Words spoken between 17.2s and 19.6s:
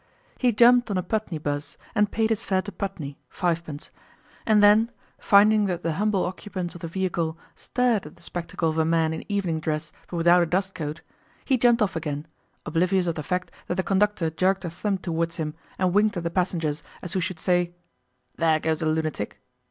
should say, 'There goes a lunatic.